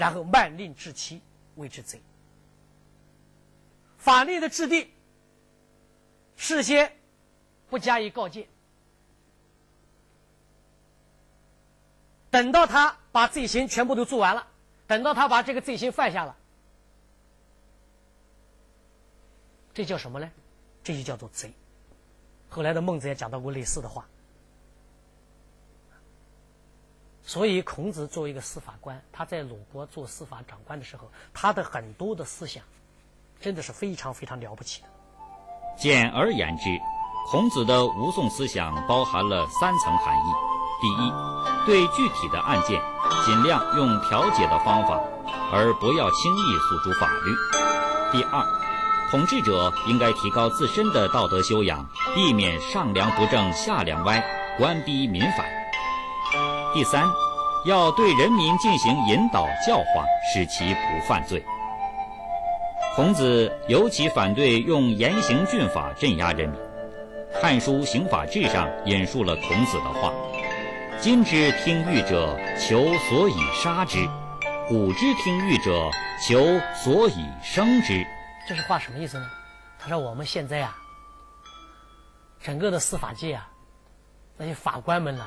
[0.00, 1.20] 然后慢令治其，
[1.56, 2.00] 谓之贼。
[3.98, 4.90] 法律的制定，
[6.36, 6.90] 事先
[7.68, 8.48] 不加以告诫，
[12.30, 14.46] 等到他把罪行全部都做完了，
[14.86, 16.34] 等到他把这个罪行犯下了，
[19.74, 20.30] 这叫什么呢？
[20.82, 21.52] 这就叫做贼。
[22.48, 24.08] 后来的孟子也讲到过类似的话。
[27.22, 32.64] 所以，孔子作为一个司法官，他在鲁国做司法长官的时候，他的很多的思想，
[33.40, 34.88] 真的是非常非常了不起的。
[35.78, 36.64] 简而言之，
[37.30, 40.30] 孔子的吴宋思想包含了三层含义：
[40.80, 41.12] 第一，
[41.66, 42.82] 对具体的案件，
[43.24, 45.00] 尽量用调解的方法，
[45.52, 47.32] 而不要轻易诉诸法律；
[48.10, 48.44] 第二，
[49.10, 54.24] 统治者应该提高自身的道德修养，避免上梁不正下梁歪，
[54.58, 55.59] 官逼民反。
[56.72, 57.04] 第三，
[57.66, 61.44] 要对人民进行引导教化，使其不犯罪。
[62.94, 66.58] 孔子尤其反对用严刑峻法镇压人民，
[67.42, 70.12] 《汉书·刑法志》上引述了孔子的话
[71.00, 73.98] ：“今之听狱者，求所以杀之；
[74.68, 75.90] 古之听狱者，
[76.28, 76.40] 求
[76.84, 78.06] 所以生之。”
[78.46, 79.26] 这是话什么意思呢？
[79.76, 80.76] 他说我们现在啊，
[82.40, 83.48] 整个的司法界啊，
[84.36, 85.24] 那些法官们呢？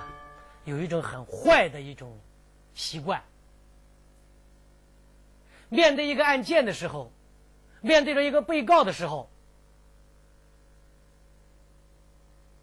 [0.65, 2.19] 有一种很坏的一种
[2.73, 3.23] 习惯，
[5.69, 7.11] 面对一个案件的时候，
[7.81, 9.29] 面对着一个被告的时候，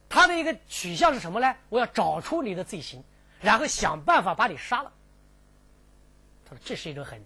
[0.08, 1.54] 他的一个取向是什么呢？
[1.68, 3.04] 我要找出你的罪行，
[3.40, 4.92] 然后想办法把你杀了。
[6.46, 7.22] 他说这是一种很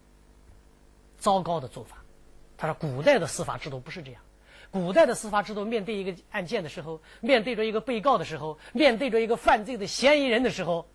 [1.18, 1.98] 糟糕的做法。
[2.56, 4.23] 他说古代的司法制度不是这样。
[4.74, 10.88] 古代的司法制度，面对一个案件的时候，面对着一个被告的时候，面对着一个犯罪的嫌疑人的时候，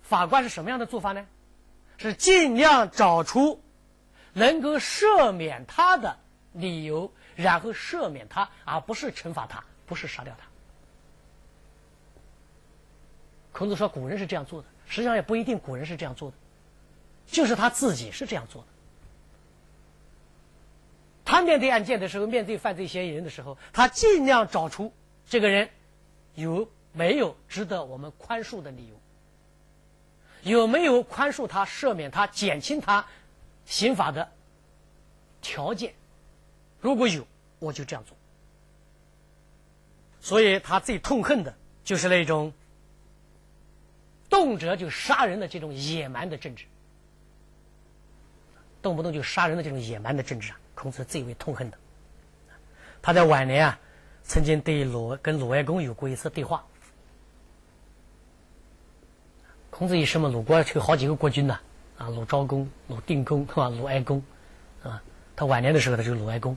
[0.00, 1.26] 法官是什么样的做法呢？
[1.98, 3.62] 是尽量找出
[4.32, 6.16] 能够赦免他的
[6.54, 10.46] 理由，然后赦免他，而不是惩罚他，不是杀掉他。
[13.52, 16.36] 孔子说，古人是这样做的，实际上也不一定，古人是这样做的，
[17.26, 18.68] 就是他自己是这样做的。
[21.34, 24.92] 他面对案件的时候，面对犯罪嫌疑人的时候，他尽量找出
[25.26, 25.68] 这个人
[26.36, 33.04] 有没有值得我们宽恕的理由，有没有宽恕他、赦免他、减轻他
[33.66, 34.30] 刑法的
[35.42, 35.92] 条件。
[36.80, 37.26] 如果有，
[37.58, 38.16] 我就这样做。
[40.20, 41.52] 所以他最痛恨的
[41.82, 42.52] 就是那种
[44.30, 46.64] 动辄就杀人的这种野蛮的政治，
[48.80, 50.60] 动不动就杀人的这种野蛮的政治啊。
[50.84, 51.78] 孔子最为痛恨的，
[53.00, 53.78] 他在晚年啊，
[54.22, 56.66] 曾经对鲁跟鲁哀公有过一次对话。
[59.70, 61.58] 孔子一生嘛，鲁国有好几个国君呢，
[61.96, 63.70] 啊，鲁昭公、鲁定公是吧？
[63.70, 64.22] 鲁哀公，
[64.82, 65.02] 啊，
[65.34, 66.54] 他晚年的时候，他就是鲁哀公，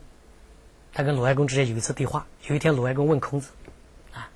[0.91, 2.27] 他跟鲁哀公之间有一次对话。
[2.49, 3.51] 有一天，鲁哀公问孔子，
[4.11, 4.29] 啊，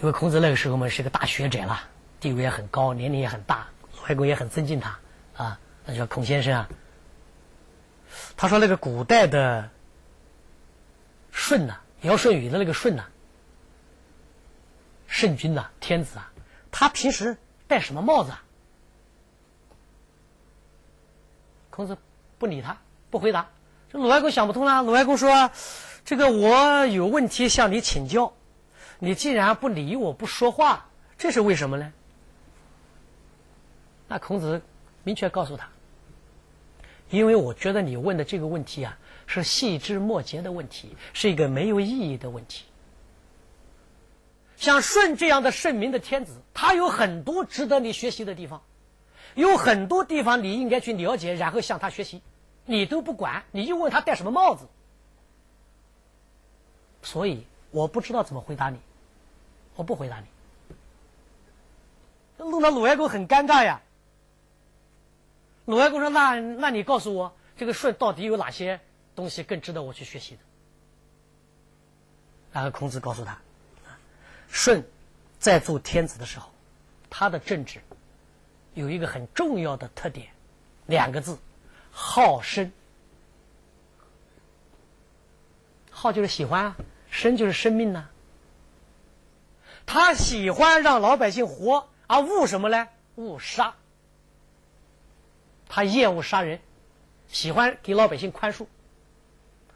[0.00, 1.78] 因为孔子那个时候嘛是个大学者了，
[2.18, 4.98] 地位也很高，年龄也很大，鲁哀公也很尊敬他，
[5.36, 6.68] 啊，那叫孔先生啊。
[8.36, 9.70] 他说：“那个古代的
[11.32, 13.04] 舜呐，尧舜禹的那个舜呐，
[15.06, 16.32] 圣君呐，天子啊，
[16.70, 17.36] 他平时
[17.66, 18.42] 戴什么帽子？”啊？”
[21.70, 21.98] 孔子
[22.38, 22.78] 不理他，
[23.10, 23.48] 不回答。
[23.92, 24.82] 这鲁哀公想不通了。
[24.82, 25.50] 鲁哀公说
[26.04, 28.32] ：“这个我有问题向你请教，
[28.98, 30.88] 你既然不理我，不说话，
[31.18, 31.92] 这是为什么呢？”
[34.08, 34.62] 那孔子
[35.02, 35.68] 明确告诉他。
[37.10, 42.64] 因为我觉得你问的这个问题啊，是细枝末节的问题，是一个没有意义的问题。
[44.56, 48.62] 像舜这样的圣明的天子，他有很多值得你学习的地方，
[49.34, 52.22] 有很多地方你应该去了解，然后向他学习，
[52.64, 54.66] 你都不管，你就问他戴什么帽子。
[57.02, 58.78] 所以我不知道怎么回答你，
[59.76, 60.26] 我不回答你，
[62.38, 63.80] 弄得鲁哀公很尴尬呀。
[65.66, 68.80] 鲁哀公说：“那那你告诉我，这个舜到底有哪些
[69.14, 70.40] 东西更值得我去学习的？”
[72.52, 73.38] 然后孔子告诉他
[74.48, 74.84] ：“舜
[75.38, 76.50] 在做天子的时候，
[77.10, 77.80] 他的政治
[78.74, 80.28] 有一个很重要的特点，
[80.86, 81.36] 两个字：
[81.90, 82.72] 好生。
[85.90, 86.76] 好就是喜欢啊，
[87.10, 88.08] 生就是生命呐。
[89.84, 92.88] 他喜欢让老百姓活，而恶什么呢？
[93.16, 93.74] 恶杀。”
[95.76, 96.58] 他厌恶杀人，
[97.28, 98.66] 喜欢给老百姓宽恕，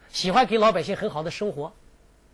[0.09, 1.71] 喜欢给老百姓很好的生活，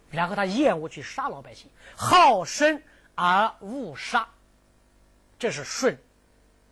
[0.09, 2.81] 然后他厌恶去杀老百姓，好生
[3.15, 4.29] 而恶杀，
[5.37, 5.99] 这是舜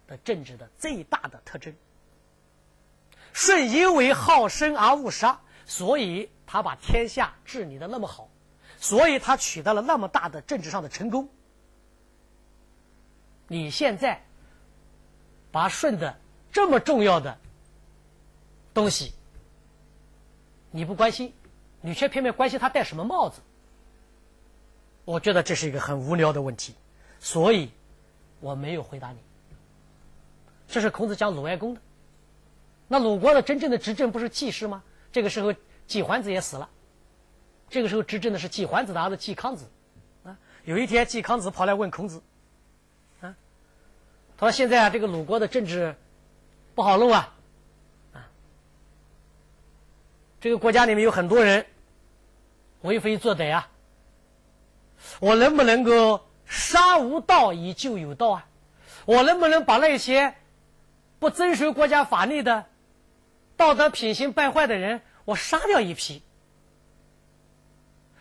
[0.08, 1.76] 的政治的最大的特征。
[3.34, 8.30] 舜因为好生而恶杀，所以他把天下治理的那么好，
[8.80, 11.28] 所以他取得了那么大的政治上的成功。
[13.50, 14.24] 你现在
[15.52, 16.18] 把舜的
[16.56, 17.38] 这么重要的
[18.74, 19.12] 东西
[20.72, 21.34] 你不关心，
[21.82, 23.42] 你却偏偏关心他戴什么帽子，
[25.04, 26.74] 我觉得这是一个很无聊的问题，
[27.20, 27.70] 所以
[28.40, 29.18] 我没有回答你。
[30.70, 31.82] 这是孔子讲鲁哀公的。
[32.88, 34.82] 那鲁国的真正的执政不是季氏吗？
[35.12, 35.54] 这个时候
[35.88, 36.70] 季桓子也死了，
[37.68, 39.66] 这个时候执政的是季桓子的儿子季康子。
[40.24, 42.24] 啊，有一天季康子跑来问孔子，
[43.20, 43.36] 啊，
[44.38, 45.98] 他说：“现在啊，这个鲁国的政治
[46.76, 47.34] 不好弄啊，
[48.14, 48.28] 啊，
[50.40, 51.66] 这个国家里面有很多人
[52.82, 53.70] 为非作歹啊，
[55.20, 58.48] 我能不能够杀无道以救有道啊？
[59.06, 60.36] 我能不能把那些
[61.18, 62.66] 不遵守国家法律的？”
[63.58, 66.22] 道德品行败坏的人，我杀掉一批，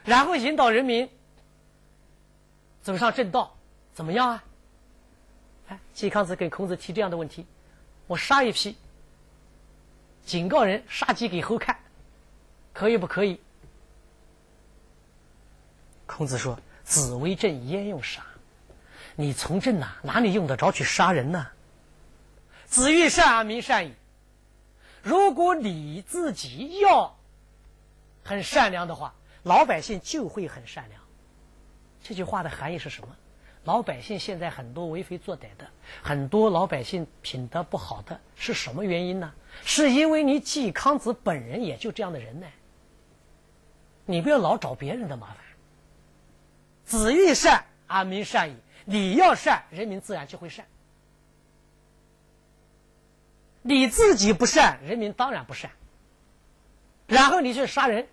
[0.05, 1.11] 然后引导人民
[2.83, 3.57] 走上正道，
[3.93, 4.45] 怎么样啊？
[5.71, 7.45] 哎，季康子跟孔子提这样的问题：
[8.07, 8.77] 我杀一批，
[10.27, 11.79] 警告人杀鸡给猴看，
[12.73, 13.41] 可以不可以？
[16.07, 18.23] 孔子说：“子为政焉用杀？
[19.17, 21.47] 你从政呐，哪里用得着去杀人呢？
[22.67, 23.95] 子欲善而民善矣。”
[25.03, 27.15] 如果你自己要
[28.23, 31.01] 很善良的话，老百姓就会很善良。
[32.03, 33.17] 这句话的含义是什么？
[33.65, 35.67] 老百姓现在很多为非作歹的，
[36.03, 39.33] 很多老百姓品德不好的，是什么原因呢？
[39.65, 42.47] 是因为你季康子本人也就这样的人呢。
[44.07, 45.39] 你不要老找别人的麻烦。
[46.85, 50.67] 子欲善而民善矣，你要善，人民自然就会善。
[53.63, 55.71] 你自己不善，人民当然不善。
[57.07, 58.07] 然后你去杀人，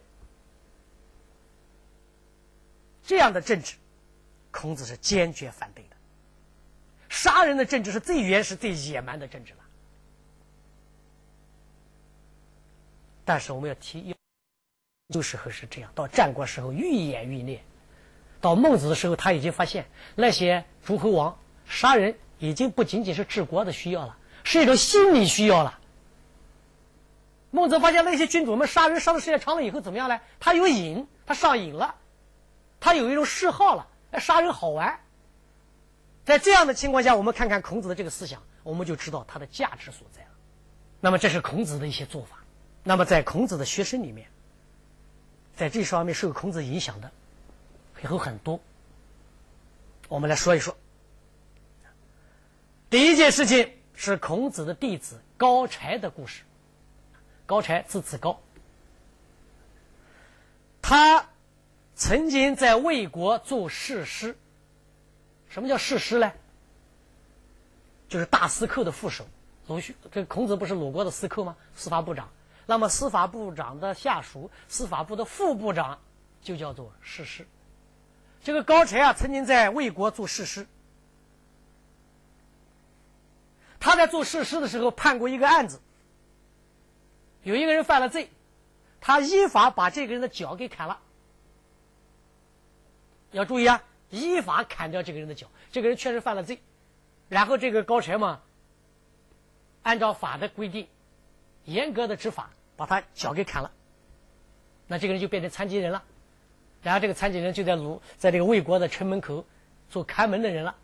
[3.04, 3.76] 这样的政治，
[4.52, 5.96] 孔子是坚决反对的。
[7.10, 9.60] 杀人的政治是最原始、最野蛮的政治了。
[13.26, 14.16] 但是我们要提，
[15.10, 17.64] 旧时候是这样，到战国时候愈演愈烈，
[18.40, 24.18] 到孟子的时候，他已经发现那些诸侯王杀人已经不仅仅是治国的需要了。
[24.44, 25.80] 是一种心理需要了。
[27.52, 30.20] 孟子发现那些君主们杀人杀的时间长了以后怎么样呢？
[30.40, 31.96] 他有瘾，他上瘾了，
[32.80, 33.88] 他有一种嗜好了，
[34.20, 35.00] 杀人好玩。
[36.26, 40.30] 在这样的情况下，我们看看孔子的这个思想，我们就知道他的价值所在了。
[41.00, 42.38] 那么这是孔子的一些做法。
[42.84, 44.28] 那么在孔子的学生里面，
[45.56, 47.12] 在这方面受孔子影响的
[48.04, 48.60] 有很多。
[50.08, 50.76] 我们来说一说。
[52.90, 53.78] 第一件事情。
[53.94, 56.42] 是孔子的弟子高柴的故事。
[57.46, 58.42] 高柴字子高，
[60.82, 61.30] 他
[62.02, 64.36] 曾经在魏国做士师。
[65.50, 66.32] 什么叫士师呢？
[68.10, 69.28] 就是大司寇的副手。
[69.68, 71.56] 鲁迅，这孔子不是鲁国的司寇吗？
[71.76, 72.28] 司法部长。
[72.66, 76.00] 那么司法部长的下属，司法部的副部长
[76.42, 77.46] 就叫做士师。
[78.44, 80.66] 这个高柴啊，曾经在魏国做士师。
[83.80, 85.80] 他在做事师的时候判过一个案子，
[87.44, 88.32] 有一个人犯了罪，
[89.00, 91.00] 他依法把这个人的脚给砍了。
[93.32, 95.48] 要注意啊，依法砍掉这个人的脚。
[95.72, 96.62] 这个人确实犯了罪，
[97.30, 98.42] 然后这个高柴嘛，
[99.84, 100.88] 按照法的规定，
[101.66, 103.72] 严格的执法，把他脚给砍了。
[104.88, 106.04] 那这个人就变成残疾人了，
[106.84, 109.46] 然后这个残疾人就在鲁，在这个魏国的城门口
[109.90, 110.76] 做看门的人了，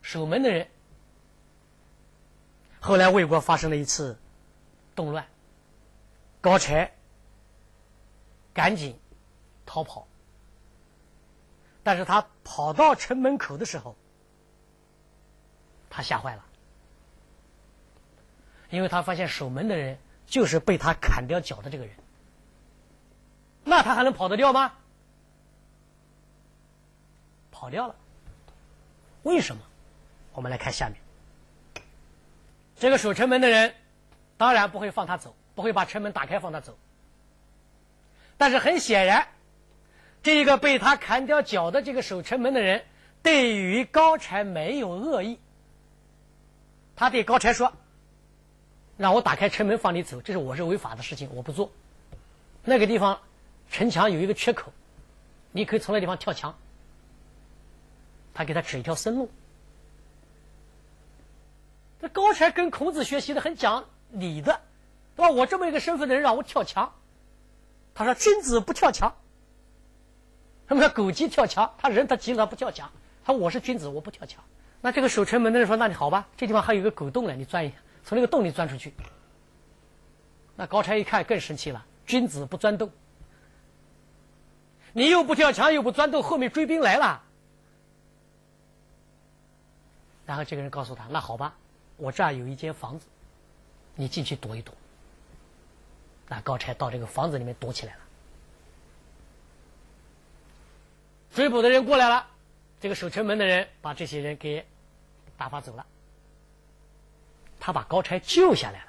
[0.00, 0.68] 守门的人。
[2.80, 4.18] 后来魏国发生了一次
[4.94, 5.26] 动乱，
[6.40, 6.94] 高柴
[8.54, 8.98] 赶紧
[9.66, 10.08] 逃跑，
[11.82, 13.96] 但是他跑到城门口的时候，
[15.88, 16.44] 他吓坏了，
[18.70, 21.94] 因为他发现守门的人就是被他砍掉脚的这个人，
[23.64, 24.72] 那他还能跑得掉吗？
[27.50, 27.94] 跑掉了，
[29.22, 29.62] 为什么？
[30.32, 30.98] 我们来看下面。
[32.76, 33.74] 这个守城门的人，
[34.38, 36.78] 当然不会放他走，不会把城门打开放他走。
[38.38, 39.28] 但是很显然，
[40.22, 42.84] 这个被他砍掉脚的这个守城门的人，
[43.22, 45.38] 对于高柴没有恶意。
[46.94, 47.72] 他对高柴说
[48.98, 51.72] ：“让我打开城门放你走，这是我是违法的事情，我不做。
[52.64, 53.20] 那个地方
[53.70, 54.72] 城墙有一个缺口，
[55.52, 56.58] 你可以从那地方跳墙。”
[58.34, 59.30] 他给他指一条生路。
[62.00, 64.60] 这高柴跟孔子学习的很讲理的，
[65.16, 65.30] 对吧？
[65.30, 66.94] 我这么一个身份的人让我跳墙，
[67.94, 69.16] 他说君子不跳墙。
[70.70, 72.88] 他们说狗急跳墙，他人他急了不跳墙。
[73.24, 74.40] 他说我是君子，我不跳墙。
[74.80, 77.74] 那这个守城门的人说：“那你好吧，这地方还有个狗洞呢，你钻一下，
[78.04, 78.94] 从那个洞里钻出去。”
[80.54, 82.88] 那高柴一看更生气了：“君子不钻洞，
[84.92, 87.20] 你又不跳墙又不钻洞，后面追兵来了。”
[90.24, 91.52] 然后这个人告诉他：“那好吧，
[91.96, 93.06] 我这儿有一间房子，
[93.96, 94.72] 你进去躲一躲。”
[96.30, 98.00] 那高柴到这个房子里面躲起来了。
[101.34, 102.26] 追捕的人过来了。
[102.80, 104.64] 这个守城门的人把这些人给
[105.36, 105.84] 打发走了，
[107.58, 108.86] 他把高柴救下来了。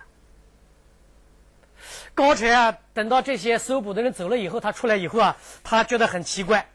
[2.13, 6.69] 高柴啊，等到这些搜捕的人走了以后，他出来以后啊，他觉得很奇怪。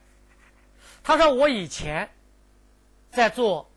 [1.03, 2.11] 他说：“我以前
[3.11, 3.71] 在做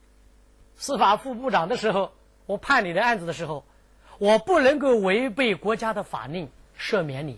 [0.76, 2.12] 司法副部长的时候，
[2.46, 3.66] 我判你的案子的时候，
[4.18, 7.38] 我不能够违背国家的法令赦免你，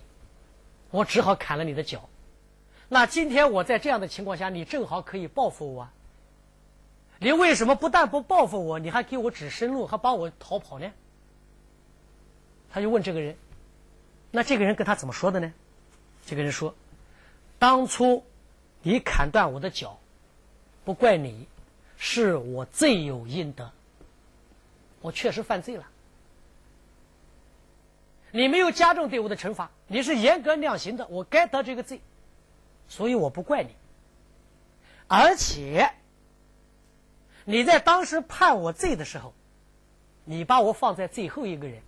[0.90, 2.08] 我只好砍了你的脚。”
[2.94, 5.88] 那今天我在这样的情况下，你正好可以报复我。
[7.20, 10.92] 你为什么不但不报复我，你还给我指生路，还帮我逃跑呢？
[12.70, 13.38] 他就问这个人，
[14.30, 15.54] 那这个人跟他怎么说的呢？
[16.26, 16.76] 这个人说
[17.60, 18.26] ：“当初
[18.82, 19.98] 你砍断我的脚，
[20.84, 21.48] 不怪你，
[21.98, 23.72] 是我罪有应得。
[25.00, 25.88] 我确实犯罪了，
[28.32, 32.02] 你没有加重对我的惩罚，你是严格量刑的，我该得这个罪。”
[32.92, 33.74] 所以我不怪你，
[35.08, 35.94] 而且
[37.46, 39.34] 你在当时判我罪的时候，
[40.26, 41.82] 你把我放在最后一个人，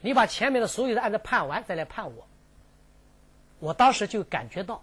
[0.00, 2.26] 你把前面的所有的案子判完再来判我，
[3.60, 4.82] 我当时就感觉到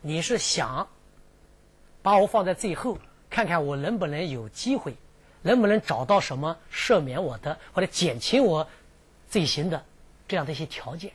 [0.00, 0.88] 你是想
[2.02, 2.98] 把我放在最后，
[3.30, 4.96] 看看我能不能有机会，
[5.42, 8.66] 能不能找到什么赦免我的或者减轻我
[9.28, 9.84] 罪行的
[10.26, 11.12] 这样的一些条件，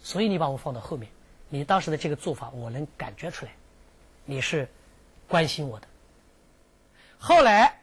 [0.00, 1.13] 所以你把我放到后面。
[1.54, 3.52] 你当时的这个做法，我能感觉出来，
[4.24, 4.68] 你是
[5.28, 5.86] 关心我的。
[7.16, 7.80] 后来，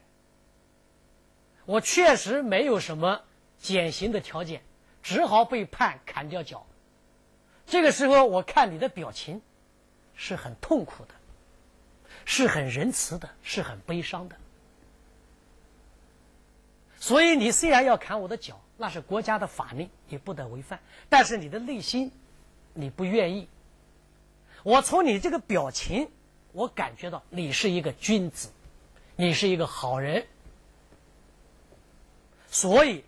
[1.63, 3.21] 我确实没有什么
[3.59, 4.61] 减刑的条件，
[5.01, 6.67] 只好被判砍掉脚。
[7.65, 9.41] 这个时候，我看你的表情
[10.15, 11.13] 是很痛苦的，
[12.25, 14.35] 是很仁慈的，是很悲伤的。
[16.99, 20.77] 所以，你虽然要砍我的脚，那是国家的法令，你不得违反。
[21.07, 22.11] 但是，你的内心，
[22.73, 23.47] 你不愿意。
[24.63, 26.09] 我从你这个表情，
[26.51, 28.49] 我感觉到你是一个君子，
[29.15, 30.25] 你是一个好人，
[32.49, 33.03] 所以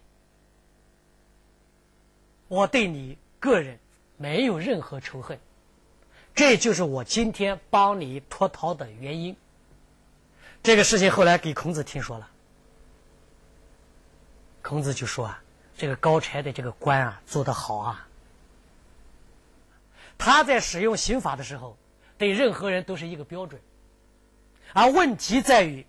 [2.47, 3.77] 我对你个人
[4.17, 5.39] 没有任何仇恨，
[6.33, 9.35] 这就是我今天帮你脱逃的原因。
[10.63, 12.29] 这个事情后来给孔子听说了，
[14.61, 15.43] 孔子就说啊，
[15.77, 18.07] 这个高柴的这个官啊做得好啊。
[20.17, 21.77] 他在使用刑法的时候，
[22.17, 23.61] 对任何人都是一个标准，
[24.73, 25.85] 而问题在于，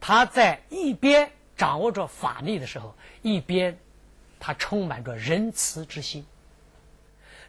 [0.00, 3.78] 他在一边掌握着法律的时候，一边
[4.38, 6.26] 他充满着仁慈之心，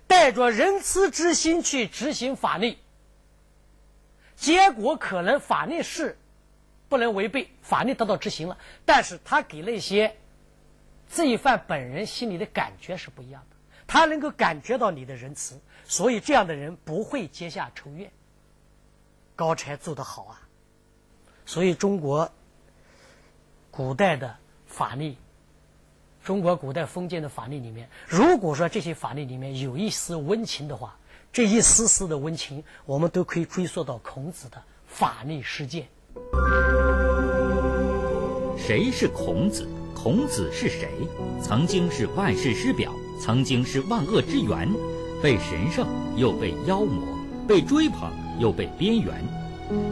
[0.08, 2.78] 带着仁慈之心去执行法律，
[4.36, 6.18] 结果可能法律是
[6.88, 10.16] 不能违背，法律得到执行了，但是他给那些
[11.10, 13.53] 罪犯本人心里的感觉是不一样的。
[13.88, 18.12] 他能够感觉到你的仁慈，所以这样的人不会结下仇怨。
[19.36, 20.42] 高柴做得好啊！
[21.46, 22.32] 所以中国
[23.72, 24.38] 古代的
[24.68, 25.16] 法律，
[26.24, 30.98] 中国古代封建的法律里面，如果说这些法律里面有一丝温情的话，
[31.32, 35.88] 这一丝丝的温情，我们都可以追溯到孔子的法律实践。
[38.56, 39.68] 谁是孔子？
[39.96, 40.90] 孔子是谁？
[41.42, 42.94] 曾经是万世师表。
[43.24, 44.70] 曾经是万恶之源，
[45.22, 45.88] 被神圣
[46.18, 47.02] 又被妖魔，
[47.48, 49.14] 被追捧又被边缘。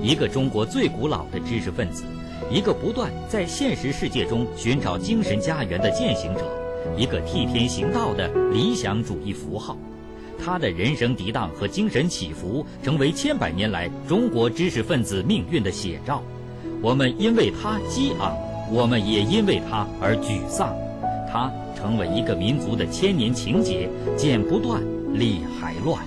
[0.04, 2.04] 一个中国最古老的知识分子，
[2.52, 6.42] 一个不断在现实世界中寻找精神家园的践行者，
[6.98, 9.78] 一个替天行道的理想主义符号。
[10.38, 16.22] 他的人生涤荡和精神起伏，成为千百年来中国知识分子命运的写照。
[16.82, 18.36] 我们因为他激昂，
[18.70, 20.76] 我们也因为他而沮丧。
[21.32, 21.50] 他。
[21.76, 24.82] 成为一个民族的千年情节，剪不断，
[25.14, 26.04] 理还乱。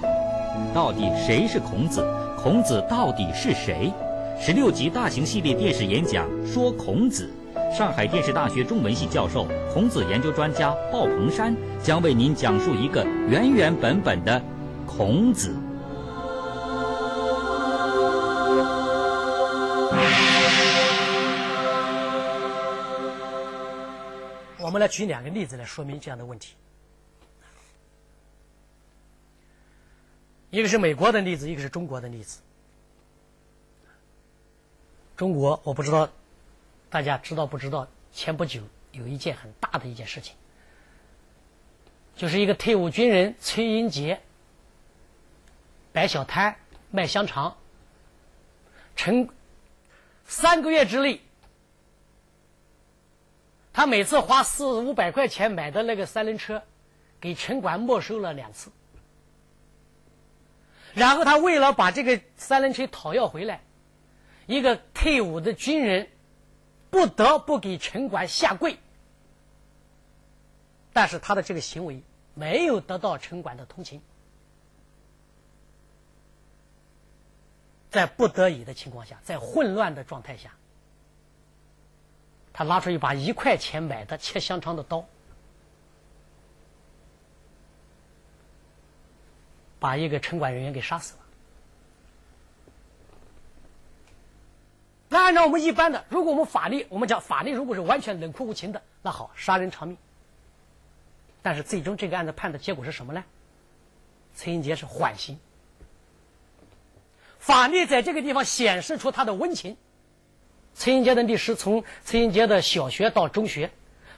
[0.74, 2.04] 到底谁是孔子？
[2.38, 3.92] 孔子到底是谁？
[4.40, 7.30] 十六集大型系列电视演讲说孔子。
[7.76, 14.40] 上海电视大学中文系教授、孔子研究专家鲍鹏山将为您讲述一个原原本本的
[14.86, 15.56] 孔子。
[24.74, 26.56] 我们来举两个例子来说明这样的问题。
[30.50, 32.40] 一个是美国的例子，一个是中国的例子。
[35.16, 36.10] 中国，我不知道
[36.90, 37.86] 大家知道不知道？
[38.12, 40.34] 前不久有一件很大的一件事情，
[42.16, 44.20] 就是一个退伍军人崔英杰
[45.92, 46.56] 摆小摊
[46.90, 47.56] 卖香肠，
[48.96, 49.28] 成
[50.24, 51.20] 三个月之内，
[53.74, 56.62] 他每次花四五百块钱买的那个三轮车，
[57.20, 58.70] 给城管没收了两次。
[60.94, 63.62] 然后他为了把这个三轮车讨要回来，
[64.46, 66.08] 一个退伍的军人
[66.88, 68.78] 不得不给城管下跪。
[70.92, 72.00] 但是他的这个行为
[72.34, 74.00] 没有得到城管的同情，
[77.90, 80.54] 在不得已的情况下，在混乱的状态下，
[82.54, 85.04] 他拿出一把一块钱买的切香肠的刀。
[89.78, 91.20] 把一个城管人员给杀死了。
[95.10, 99.98] 那按照我们一般的，如果我们法律，我们讲法律如果是完全冷酷无情的，那好，杀人偿命。
[101.42, 103.22] 但是最终这个案子判的结果是什么呢？
[104.34, 105.38] 崔英杰是缓刑。
[107.38, 109.76] 法律在这个地方显示出他的温情。
[110.74, 113.70] 崔英杰的律师从崔英杰的小学到中学，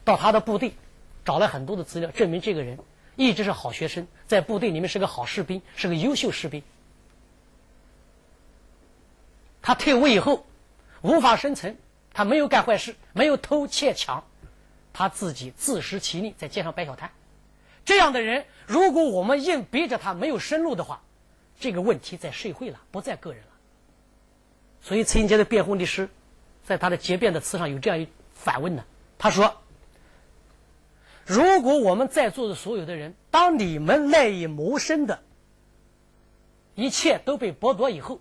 [0.05, 0.75] 到他的部队，
[1.25, 2.79] 找了很多的资料，证明这个人。
[3.15, 6.63] 一直是好学生，在部队里面是个好士兵，是个优秀士兵。
[9.63, 10.45] 他退伍以后
[11.01, 11.79] 无法生存，
[12.13, 14.25] 他没有干坏事，没有偷窃抢，
[14.93, 17.11] 他自己自食其力，在街上摆小摊。
[17.87, 21.01] 这样的人，如果我们硬逼着他没有生路的话，
[21.59, 23.49] 这个问题在社会了，不在个人了。
[24.83, 26.11] 所以，崔英杰的辩护律师
[26.67, 28.85] 在他的结辩的词上有这样一反问呢，
[29.17, 29.63] 他说。
[31.25, 35.21] 如果我们在座的所有的人，当你们赖以谋生的
[36.75, 38.21] 一切都被剥夺以后，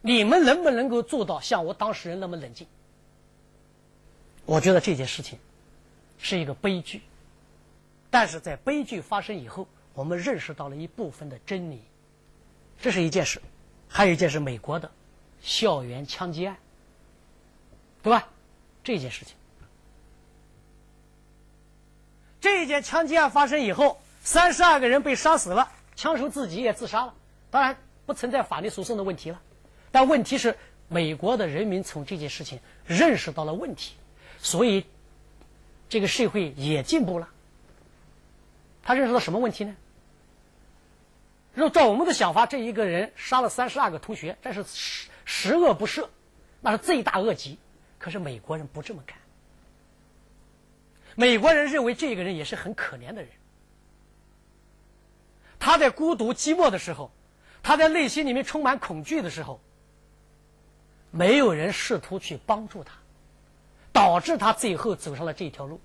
[0.00, 2.68] 你们能不能够做到像我当事人那么冷静？
[4.44, 5.40] 我觉得这件事情
[6.18, 7.02] 是一个悲剧，
[8.10, 11.80] 但是在悲剧发生以后，我们认识到了一部分的真理，
[12.80, 13.42] 这是一件事。
[13.88, 14.88] 还有一件是美国的
[15.42, 16.56] 校园枪击案，
[18.02, 18.28] 对吧？
[18.82, 19.34] 这件事情。
[22.40, 27.14] 这一件枪击案发生以后，三十二个人被杀死了，枪手自己也自杀了。
[27.50, 29.40] 当然不存在法律诉讼的问题了，
[29.90, 30.56] 但问题是
[30.88, 33.94] 美国的人民从这件事情认识到了问题，
[34.38, 34.84] 所以
[35.88, 37.28] 这个社会也进步了。
[38.82, 39.74] 他认识到什么问题呢？
[41.54, 44.62] 如果照我们的想法，这一个人杀了三十二个同学，这是
[45.26, 46.08] 十恶不赦，
[46.62, 47.58] 那是罪大恶极。
[47.98, 49.18] 可是美国人不这么干。
[51.14, 53.30] 美国人认为这个人也是很可怜的人。
[55.58, 57.10] 他在孤独寂寞的时候，
[57.62, 59.60] 他在内心里面充满恐惧的时候，
[61.10, 62.92] 没有人试图去帮助他，
[63.92, 65.80] 导致他最后走上了这条路。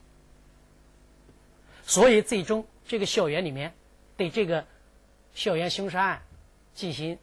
[1.84, 3.74] 所以，最终这个校园里面
[4.18, 4.68] 对这个
[5.34, 6.22] 校园凶杀案
[6.76, 7.18] 进行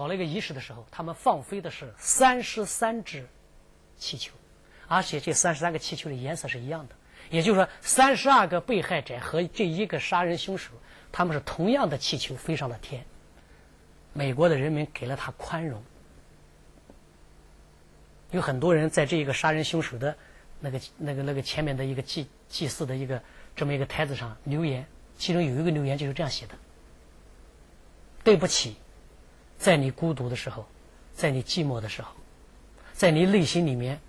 [0.00, 3.28] 搞了一个仪式的时候，他们放飞的是三十三只
[3.98, 4.32] 气球。
[4.88, 6.94] 而且这三十三个气球的颜色是一样的，
[7.28, 10.72] 也就是说，三十二个被害者和这一个杀人凶手，
[11.12, 13.04] 他们是同样的气球飞上了天。
[14.14, 15.84] 美国的人民给了他宽容。
[18.30, 20.16] 有很多人在这一个杀人凶手的
[20.60, 23.22] 那个、那个、那个前面的一个祭祭祀的一个
[23.54, 24.86] 这么一个台子上留言，
[25.18, 26.54] 其中有一个留言就是这样写的
[28.24, 28.76] ：“对不起，
[29.60, 30.66] 在你孤独的时候，
[31.12, 32.10] 在你寂寞的时候，
[32.94, 34.00] 在你内心里面。”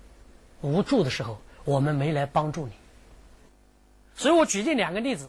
[0.62, 2.72] 无助的时候，我们没来帮助你。
[4.14, 5.28] 所以我举这两个例子，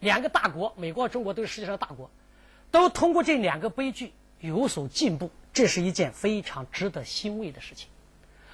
[0.00, 2.10] 两个大国，美国中国都是世界上大国，
[2.70, 7.90] 都通过这两个悲剧有所进步，这是一件非常值得欣慰的事情。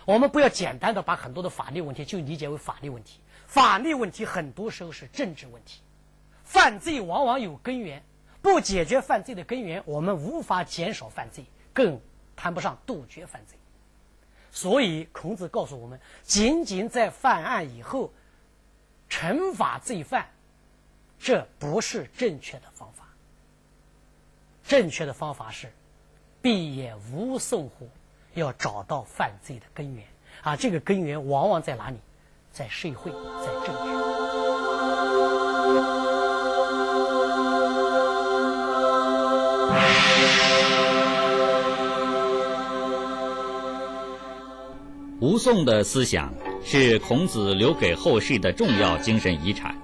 [0.06, 5.80] 我们不要简单的把很多的法律问题就理解为法律问题，法律问题很多时候是政治问题。
[6.42, 8.02] 犯罪往往有根源，
[8.48, 12.00] 不解决犯罪的根源，我们无法减少犯罪，更
[12.34, 13.58] 谈不上杜绝犯罪。
[14.50, 18.10] 所以，孔子告诉我们：仅仅在犯案以后
[19.10, 20.26] 惩罚罪犯，
[21.18, 23.04] 这不是正确的方法。
[24.66, 25.70] 正确的方法是
[26.40, 27.88] “必也无讼乎”，
[28.34, 30.04] 要找到犯罪的根源。
[30.42, 31.98] 啊，这个根源往往在哪里？
[32.50, 33.87] 在社会，在政治。
[45.28, 46.32] 吴宋的思想
[46.64, 49.76] 是孔子留给后世的重要精神遗产。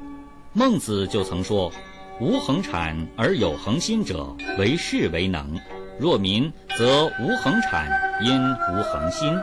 [0.55, 1.71] 孟子就曾说
[2.19, 5.61] ：“无恒产而有恒心者，为士为能。
[5.99, 9.37] 若民，则无恒产，因无恒心。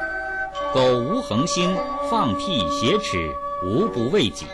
[0.74, 1.70] 苟无恒心，
[2.10, 3.32] 放屁挟持，
[3.64, 4.48] 无不为己，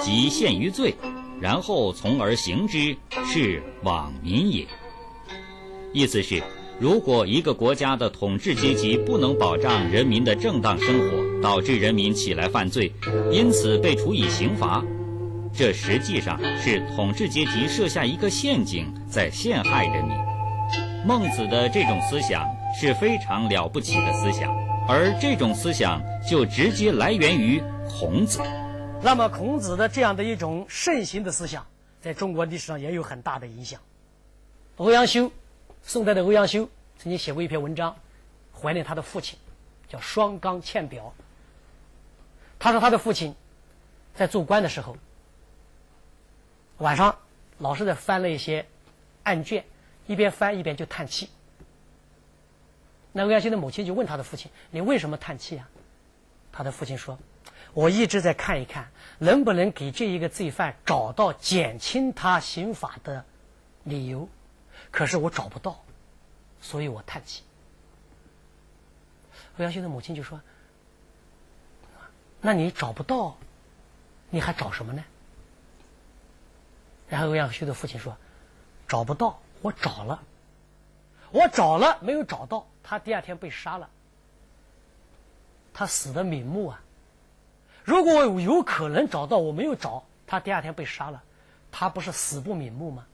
[0.00, 0.94] 即陷于罪。
[1.38, 4.66] 然后从而行之，是罔民也。”
[5.92, 6.42] 意思是。
[6.78, 12.92] 如果一个国家的统治阶级不能保障人民的正当生活，导致人民起来犯罪，
[13.32, 14.84] 因此被处以刑罚，
[15.54, 20.14] 这实际上是统治阶级设下一个陷阱，在陷害人民。
[21.06, 22.44] 孟子的这种思想
[22.78, 24.54] 是非常了不起的思想，
[24.86, 28.40] 而这种思想就直接来源于孔子。
[29.02, 31.66] 那么，孔子的这样的一种盛行的思想，
[32.02, 33.80] 在中国历史上也有很大的影响。
[34.76, 35.30] 欧阳修。
[35.86, 36.68] 宋代的欧阳修
[36.98, 37.96] 曾经写过一篇文章，
[38.52, 39.38] 怀念他的父亲，
[39.88, 41.14] 叫《双纲欠表》。
[42.58, 43.32] 他说他的父亲
[44.12, 44.96] 在做官的时候，
[46.78, 47.16] 晚上
[47.58, 48.66] 老是在翻了一些
[49.22, 49.64] 案卷，
[50.08, 51.30] 一边翻一边就叹气。
[53.12, 55.70] 那欧阳修的母亲就问他的父亲：“你为什么叹气啊？”
[56.50, 57.16] 他的父亲说
[57.72, 63.24] ：“我一直在看一看，能不能给这一个罪犯找到减轻他刑罚的
[63.84, 64.28] 理由。”
[64.96, 65.84] 可是我找不到，
[66.62, 67.42] 所以我叹气。
[69.58, 70.40] 欧阳修的母亲就说
[72.40, 73.36] ：“那你找不到，
[74.30, 75.04] 你还找什么呢？”
[77.10, 78.16] 然后欧阳修的父亲说
[78.88, 80.22] ：“找不到，我找了，
[81.30, 83.90] 我找了没有找到，他第二天被杀了，
[85.74, 86.80] 他死的瞑目啊！
[87.84, 91.22] 如果我有可能找到，我没有找，他第二天被杀了，
[91.70, 93.06] 他不是死不瞑目吗？”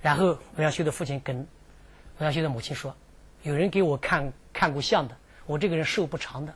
[0.00, 1.46] 然后欧阳修的父亲跟
[2.18, 2.94] 欧阳修的母亲说
[3.42, 6.54] ：“有人给我看看过相的，我这个人寿不长的。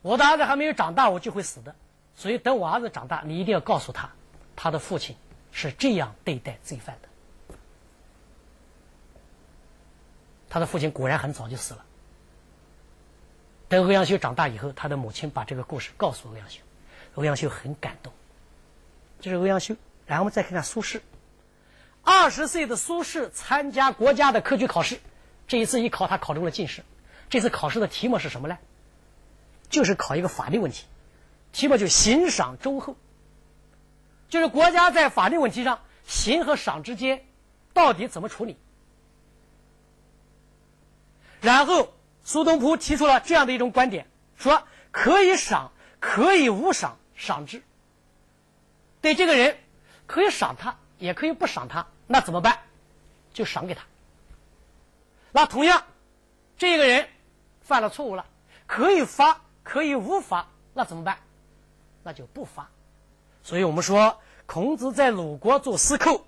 [0.00, 1.74] 我的儿子还没有长大，我就会死的。
[2.14, 4.10] 所以等我儿子长大，你一定要告诉他，
[4.56, 5.14] 他的父亲
[5.52, 7.56] 是这样对待罪犯的。
[10.48, 11.84] 他的父亲果然很早就死了。
[13.68, 16.60] 等欧阳修长大以后，他的母亲把这个故事告诉欧阳修，
[17.14, 18.12] 欧阳修很感动。
[19.20, 19.76] 这是欧阳修。”
[20.12, 21.00] 然后我们再看看苏轼，
[22.02, 25.00] 二十岁的苏轼参加国家的科举考试，
[25.48, 26.84] 这一次一考他考中了进士。
[27.30, 28.58] 这次考试的题目是什么呢？
[29.70, 30.84] 就是考一个法律问题，
[31.50, 32.98] 题目就刑赏忠厚，
[34.28, 37.24] 就是国家在法律问题上刑和赏之间
[37.72, 38.58] 到底怎么处理。
[41.40, 47.62] 然后苏东坡提出了这样的一种观点，说可以赏，可以无赏，赏之。
[49.00, 49.56] 对这个人。
[50.06, 52.58] 可以赏他，也可以不赏他，那怎么办？
[53.32, 53.82] 就赏给他。
[55.32, 55.84] 那同样，
[56.58, 57.08] 这个人
[57.62, 58.26] 犯了错误了，
[58.66, 61.18] 可以罚，可以无罚，那怎么办？
[62.02, 62.68] 那就不罚。
[63.42, 66.26] 所以我们说，孔子在鲁国做司寇，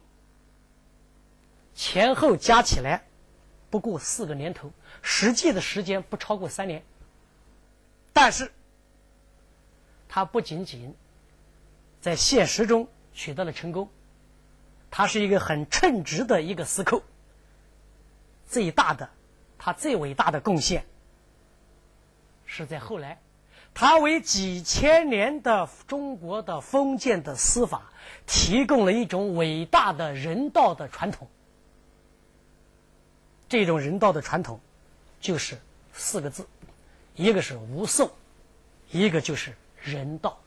[1.75, 3.05] 前后加起来
[3.69, 6.83] 不过四个年头，实际的时间不超过三年。
[8.13, 8.51] 但是，
[10.09, 10.95] 他不仅仅
[12.01, 12.89] 在现实中。
[13.15, 13.89] 取得了成功，
[14.91, 17.03] 他是一个很称职的一个司寇。
[18.47, 19.09] 最大的，
[19.59, 20.85] 他最伟大的贡献，
[22.45, 23.19] 是在后来，
[23.73, 27.91] 他为几千年的中国的封建的司法
[28.27, 31.29] 提供了一种伟大的人道的传统。
[33.49, 34.61] 这种人道的传统，
[35.21, 35.59] 就是
[35.93, 36.47] 四个字，
[37.15, 38.11] 一个是无讼，
[38.91, 40.39] 一个就是人道。